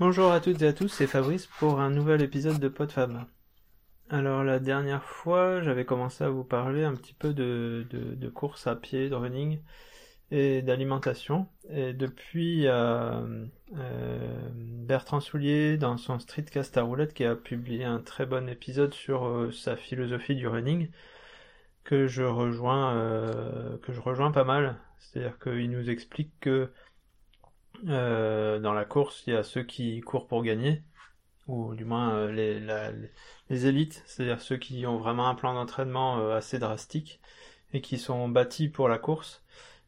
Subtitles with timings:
[0.00, 3.26] Bonjour à toutes et à tous, c'est Fabrice pour un nouvel épisode de PodFab.
[4.10, 8.66] Alors la dernière fois, j'avais commencé à vous parler un petit peu de, de, course
[8.66, 9.60] à pied, de running
[10.32, 11.46] et d'alimentation.
[11.70, 13.46] Et depuis, euh,
[13.76, 18.94] euh, Bertrand Soulier, dans son Streetcast à roulette, qui a publié un très bon épisode
[18.94, 20.90] sur euh, sa philosophie du running,
[21.84, 24.74] que je rejoins, que je rejoins pas mal.
[24.98, 26.72] C'est-à-dire qu'il nous explique que
[27.88, 30.82] euh, dans la course, il y a ceux qui courent pour gagner,
[31.46, 32.70] ou du moins euh,
[33.50, 37.20] les, élites, c'est-à-dire ceux qui ont vraiment un plan d'entraînement euh, assez drastique
[37.72, 39.42] et qui sont bâtis pour la course.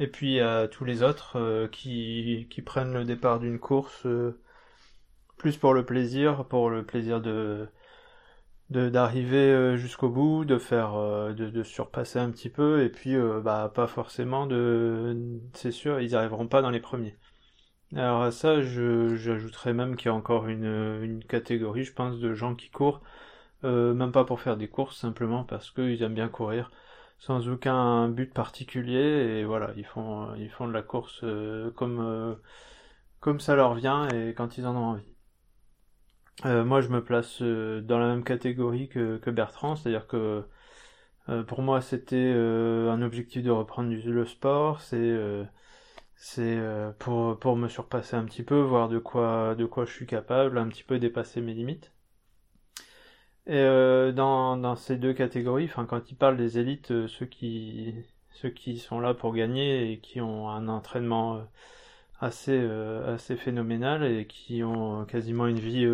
[0.00, 4.06] Et puis il y a tous les autres qui, qui prennent le départ d'une course
[5.36, 7.68] plus pour le plaisir, pour le plaisir de
[8.70, 10.92] d'arriver jusqu'au bout, de faire
[11.34, 16.14] de, de, surpasser un petit peu et puis bah pas forcément de c'est sûr ils
[16.14, 17.16] arriveront pas dans les premiers.
[17.96, 22.54] Alors à ça, j'ajouterais même qu'il y a encore une, catégorie, je pense, de gens
[22.54, 23.00] qui courent,
[23.64, 26.70] euh, même pas pour faire des courses, simplement parce qu'ils aiment bien courir,
[27.18, 32.00] sans aucun but particulier, et voilà, ils font, ils font de la course euh, comme,
[32.00, 32.34] euh,
[33.20, 35.04] comme ça leur vient et quand ils en ont envie.
[36.44, 40.44] moi, je me place dans la même catégorie que, que Bertrand, c'est-à-dire que
[41.46, 45.16] pour moi, c'était un objectif de reprendre le sport, c'est
[46.18, 49.92] c'est euh, pour, pour me surpasser un petit peu, voir de quoi, de quoi je
[49.92, 51.92] suis capable, un petit peu dépasser mes limites.
[53.46, 57.26] Et euh, dans, dans ces deux catégories, enfin quand il parle des élites, euh, ceux
[57.26, 57.94] qui
[58.30, 61.42] ceux qui sont là pour gagner et qui ont un entraînement
[62.20, 62.58] assez
[63.06, 65.86] assez phénoménal et qui ont quasiment une vie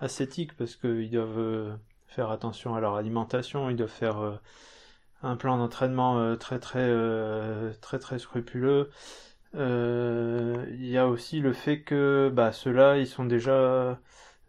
[0.00, 1.78] ascétique parce qu'ils doivent
[2.08, 4.40] faire attention à leur alimentation, ils doivent faire
[5.22, 8.90] un plan d'entraînement très très très très scrupuleux.
[9.56, 13.98] Euh, il y a aussi le fait que bah, ceux-là, ils sont déjà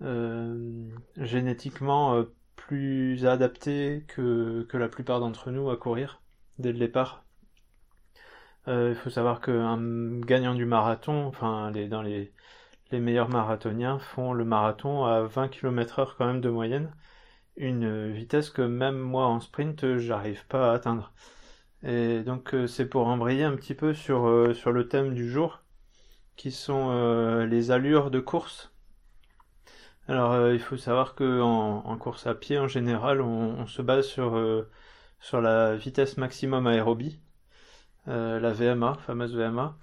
[0.02, 2.24] euh, génétiquement euh,
[2.56, 6.22] plus adaptés que, la plupart d'entre nous à courir
[6.60, 7.24] dès le départ.
[8.68, 9.80] Il faut savoir qu'un
[10.20, 12.34] gagnant du marathon, enfin les, dans les,
[12.92, 16.92] les meilleurs marathoniens font le marathon à 20 km heure quand même de moyenne,
[17.56, 21.14] une vitesse que même moi en sprint j'arrive pas à atteindre.
[21.84, 25.30] Et donc euh, c'est pour embrayer un petit peu sur, euh, sur le thème du
[25.30, 25.62] jour,
[26.36, 28.72] qui sont euh, les allures de course.
[30.08, 34.42] Alors il faut savoir que en, course à pied en général, on, se base sur,
[35.20, 37.20] sur la vitesse maximum aérobie,
[38.06, 39.78] la VMA, fameuse VMA,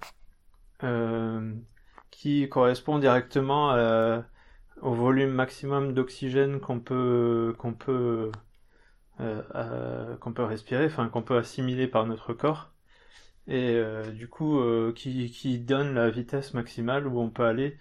[2.09, 3.75] qui correspond directement
[4.81, 8.31] au volume maximum d'oxygène qu'on peut qu'on peut
[9.21, 12.73] euh, qu'on peut respirer, enfin qu'on peut assimiler par notre corps,
[13.47, 17.77] et euh, du coup euh, qui, donne la vitesse maximale où on peut aller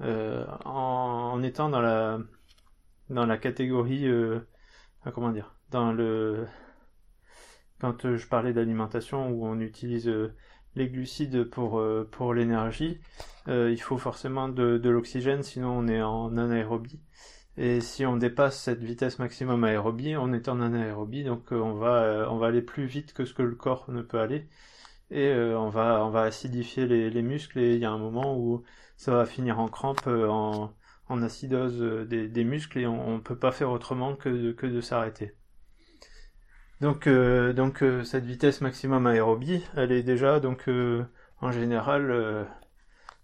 [0.00, 2.20] en, étant dans la
[3.10, 4.06] dans la catégorie
[5.12, 6.46] comment dire dans le
[7.80, 10.10] quand je parlais d'alimentation où on utilise
[10.74, 11.82] les glucides pour
[12.12, 12.98] pour l'énergie,
[13.46, 17.00] il faut forcément de l'oxygène, sinon on est en anaérobie.
[17.58, 21.74] Et si on dépasse cette vitesse maximum aérobie, on est en anaérobie, donc euh, on
[21.74, 24.48] va euh, on va aller plus vite que ce que le corps ne peut aller,
[25.10, 27.58] et euh, on va on va acidifier les, les, muscles.
[27.58, 28.62] Et il y a un moment où
[28.96, 30.72] ça va finir en crampe, en,
[31.22, 34.80] acidose des, des, muscles, et on, ne peut pas faire autrement que de, que de
[34.80, 35.34] s'arrêter.
[36.80, 40.68] Donc donc cette vitesse maximum aérobie, elle est déjà donc
[41.40, 42.46] en général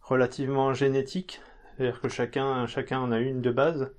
[0.03, 1.41] relativement génétique,
[1.77, 3.93] c'est-à-dire que chacun chacun en a une de base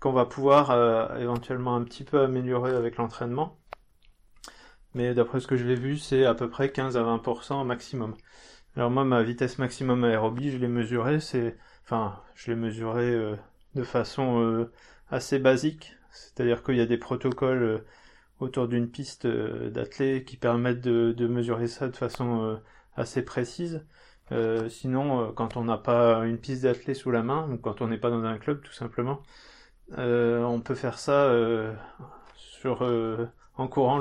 [0.00, 3.58] qu'on va pouvoir euh, éventuellement un petit peu améliorer avec l'entraînement.
[4.94, 8.16] Mais d'après ce que je l'ai vu, c'est à peu près 15 à 20% maximum.
[8.76, 11.18] Alors moi, ma vitesse maximum aérobie, je l'ai mesurée,
[11.84, 13.36] enfin, je l'ai mesurée euh,
[13.74, 14.72] de façon euh,
[15.10, 17.84] assez basique, c'est-à-dire qu'il y a des protocoles
[18.40, 22.60] autour d'une piste d'athlètes qui permettent de, mesurer ça de façon
[22.96, 23.84] assez précise.
[24.68, 27.98] Sinon, quand on n'a pas une piste d'athlètes sous la main, ou quand on n'est
[27.98, 29.22] pas dans un club, tout simplement,
[29.96, 31.74] euh, on peut faire ça euh,
[32.66, 33.26] euh,
[33.56, 33.98] en courant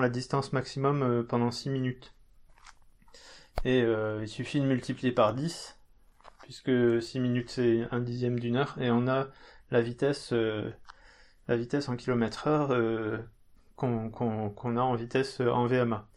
[0.00, 2.14] la, distance maximum pendant 6 minutes.
[3.64, 5.78] Et il suffit de multiplier par 10,
[6.42, 9.28] puisque 6 minutes c'est un dixième d'une heure, et on a
[9.70, 13.22] la vitesse, la vitesse en kilomètre heure
[13.76, 16.08] qu'on a en vitesse en VMA.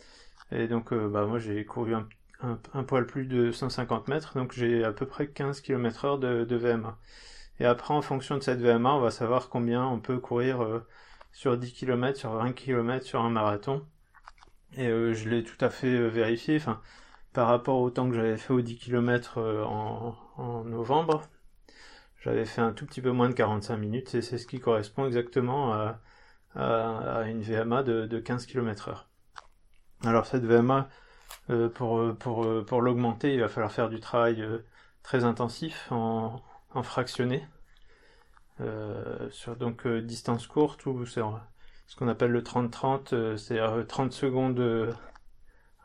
[0.51, 4.91] Et donc bah, moi j'ai couru un, poil plus de 150 mètres, donc j'ai à
[4.91, 6.97] peu près 15 km heure de, VMA.
[7.59, 10.85] Et après, en fonction de cette VMA, on va savoir combien on peut courir euh,
[11.31, 13.85] sur 10 km, sur 20 km, sur un marathon.
[14.77, 16.59] Et euh, je l'ai tout à fait euh, vérifié.
[17.33, 21.23] Par rapport au temps que j'avais fait aux 10 km en, novembre,
[22.21, 25.05] j'avais fait un tout petit peu moins de 45 minutes et c'est ce qui correspond
[25.05, 25.99] exactement à,
[26.55, 29.07] à, une VMA de, de 15 km heure.
[30.03, 30.89] Alors cette VMA,
[31.49, 34.59] euh, pour, pour, pour l'augmenter, il va falloir faire du travail euh,
[35.03, 36.41] très intensif en,
[36.83, 37.47] fractionné.
[38.61, 41.21] Euh, sur donc distance courte ou c'est
[41.87, 44.95] ce qu'on appelle le 30-30, c'est 30 secondes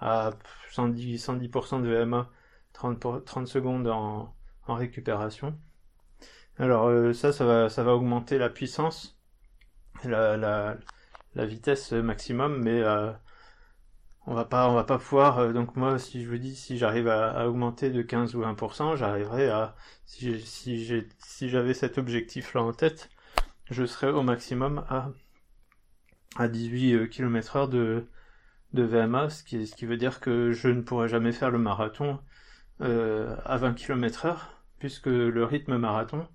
[0.01, 0.31] à
[0.73, 2.29] 110%, 110 de VMA,
[2.73, 4.35] 30, 30 secondes en,
[4.67, 5.59] récupération.
[6.59, 9.19] Alors ça, ça va, ça va augmenter la puissance,
[10.05, 10.77] la, la,
[11.35, 12.83] la vitesse maximum, mais
[14.27, 16.79] on va pas on va pas pouvoir euh, donc moi si je vous dis si
[16.79, 19.75] j'arrive à, augmenter de 15 ou 1%, j'arriverai à
[20.07, 23.11] si si si j'avais cet objectif là en tête,
[23.71, 25.11] je serais au maximum à
[26.37, 28.07] à 18 km heure de
[28.73, 31.59] de VMA, ce qui ce qui veut dire que je ne pourrais jamais faire le
[31.59, 32.21] marathon
[32.83, 36.27] euh, à 20 km heure puisque le rythme marathon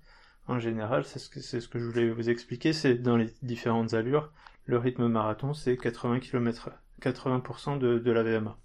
[0.48, 3.32] en général, c'est ce que c'est ce que je voulais vous expliquer, c'est dans les
[3.42, 4.32] différentes allures,
[4.66, 6.85] le rythme marathon c'est 80 km heure.
[7.02, 8.56] 80% de, la VMA.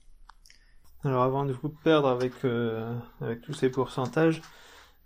[1.04, 2.96] Alors avant de vous perdre avec, euh,
[3.44, 4.42] tous ces pourcentages,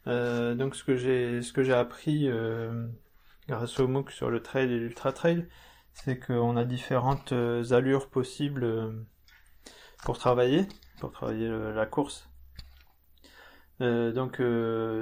[0.08, 2.88] euh, donc ce que j'ai appris euh,
[3.48, 5.48] grâce au MOOC sur le trail et l'ultra trail,
[5.94, 7.32] c'est qu'on a différentes
[7.72, 8.94] allures possibles
[10.04, 10.68] pour travailler,
[11.00, 12.30] pour travailler la course.
[13.80, 14.42] donc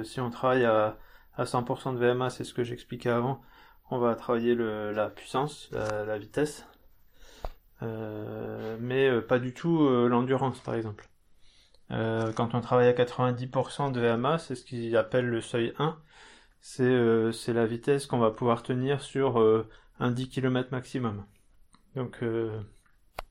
[0.04, 0.98] si on travaille à,
[1.36, 3.42] à 100% de VMA, c'est ce que j'expliquais avant,
[3.90, 6.64] on va travailler le, la puissance, la vitesse,
[7.82, 11.08] mais euh, pas du tout euh, l'endurance par exemple.
[11.90, 15.98] quand on travaille à 90% de VMA, c'est ce qu'ils appellent le seuil 1,
[16.60, 19.38] c'est la vitesse qu'on va pouvoir tenir sur
[20.00, 21.24] un 10 km maximum.
[21.94, 22.24] Donc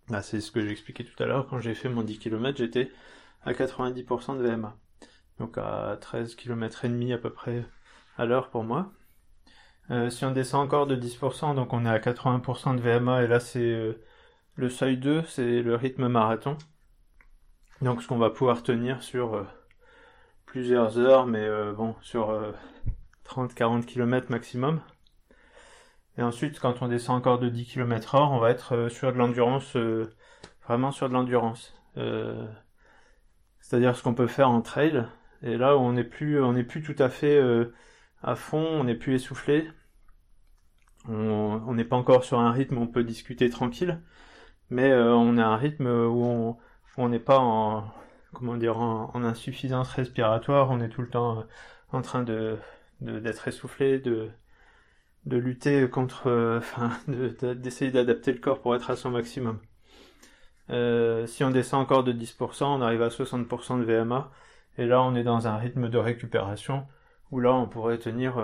[0.09, 2.91] bah, c'est ce que j'expliquais tout à l'heure, quand j'ai fait mon 10 km, j'étais
[3.43, 4.77] à 90% de VMA.
[5.39, 7.65] Donc à 13 km et demi à peu près
[8.17, 8.91] à l'heure pour moi.
[10.09, 13.39] si on descend encore de 10%, donc on est à 80% de VMA et là
[13.39, 13.97] c'est
[14.55, 16.57] le seuil 2, c'est le rythme marathon.
[17.81, 19.43] Donc ce qu'on va pouvoir tenir sur euh,
[20.45, 22.31] plusieurs heures, mais euh, bon, sur
[23.25, 24.79] 30-40 euh, km maximum.
[26.17, 29.17] Et ensuite, quand on descend encore de 10 km heure, on va être sur de
[29.17, 29.75] l'endurance,
[30.67, 31.73] vraiment sur de l'endurance.
[33.59, 35.07] C'est-à-dire ce qu'on peut faire en trail.
[35.41, 37.41] Et là, on n'est plus, plus tout à fait
[38.21, 39.67] à fond, on n'est plus essoufflé.
[41.07, 43.99] On n'est pas encore sur un rythme où on peut discuter tranquille
[44.73, 46.57] mais euh, on a un rythme où
[46.97, 47.85] on n'est pas en
[48.33, 51.43] comment dire en, insuffisance respiratoire, on est tout le temps euh,
[51.91, 52.57] en train de
[53.01, 54.29] d'être essoufflé, de
[55.25, 59.59] de lutter contre, euh, enfin, d'essayer d'adapter le corps pour être à son maximum.
[61.27, 64.31] si on descend encore de 10%, on arrive à 60% de VMA,
[64.77, 66.87] et là on est dans un rythme de récupération
[67.31, 68.37] où là on pourrait tenir,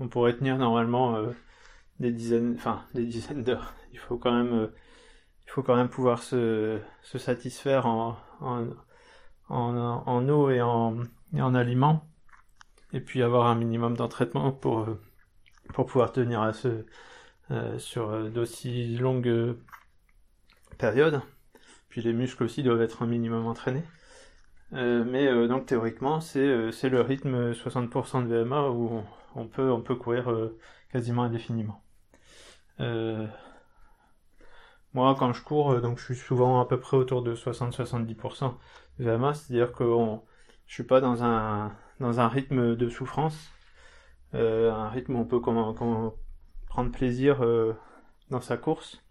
[0.00, 1.16] on pourrait tenir normalement
[2.00, 3.74] des dizaines, enfin des dizaines d'heures.
[3.92, 4.70] Il faut quand même
[5.46, 8.16] il faut quand même pouvoir se, satisfaire en,
[9.50, 10.96] eau et en,
[11.34, 12.08] et en aliments,
[12.92, 14.86] et puis avoir un minimum d'entraînement pour,
[15.72, 16.84] pour pouvoir tenir à ce,
[17.50, 19.56] euh, sur d'aussi longues
[20.78, 21.20] périodes.
[21.90, 23.84] Puis les muscles aussi doivent être un minimum entraînés.
[24.72, 29.02] Euh, mais euh, donc théoriquement, c'est le rythme 60% de VMA où
[29.34, 30.32] on, peut on peut courir
[30.90, 31.82] quasiment indéfiniment.
[34.94, 38.54] Moi, quand je cours, euh, donc je suis souvent à peu près autour de 60-70%
[38.98, 39.84] de VMA, c'est-à-dire que
[40.66, 43.50] je suis pas dans un dans un rythme de souffrance,
[44.34, 47.74] euh, un rythme où on peut prendre plaisir euh,
[48.30, 49.02] dans sa course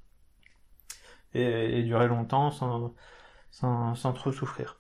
[1.34, 2.94] et, durer longtemps sans,
[3.52, 4.80] sans, sans, trop souffrir.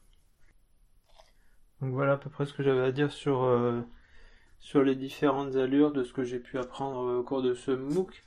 [1.81, 3.47] Donc voilà à peu près ce que j'avais à dire sur
[4.59, 8.23] sur les différentes allures de ce que j'ai pu apprendre au cours de ce MOOC.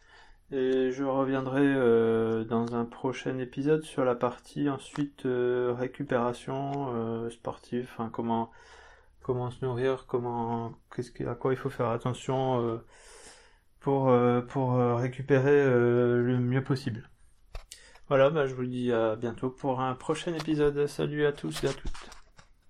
[0.52, 7.30] Et je reviendrai euh, dans un prochain épisode sur la partie ensuite euh, récupération euh,
[7.30, 8.52] sportive, enfin comment
[9.22, 12.80] comment se nourrir, comment qu'est-ce à quoi il faut faire attention
[13.80, 14.12] pour
[14.48, 17.10] pour récupérer le mieux possible.
[18.08, 20.86] Voilà, bah, je vous dis à bientôt pour un prochain épisode.
[20.86, 22.15] Salut à tous et à toutes.